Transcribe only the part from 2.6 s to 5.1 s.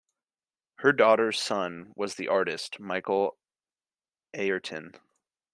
Michael Ayrton.